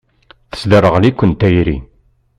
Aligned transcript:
Tesderɣel-iken 0.51 1.31
tayri. 1.39 1.77